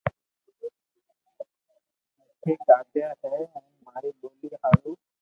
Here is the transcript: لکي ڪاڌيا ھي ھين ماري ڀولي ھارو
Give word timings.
لکي 2.29 2.53
ڪاڌيا 2.67 3.07
ھي 3.21 3.41
ھين 3.51 3.67
ماري 3.85 4.11
ڀولي 4.19 4.49
ھارو 4.61 4.91